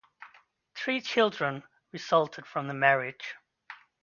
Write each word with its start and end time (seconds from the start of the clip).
Three 0.73 0.99
children 0.99 1.61
resulted 1.91 2.47
from 2.47 2.67
the 2.67 2.73
marriage. 2.73 3.35